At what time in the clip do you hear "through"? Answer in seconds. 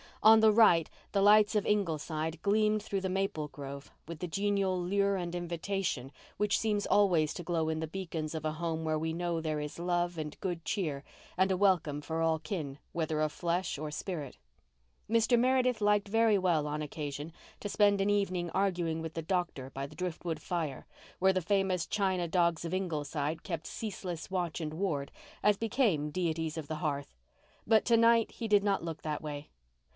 2.83-3.01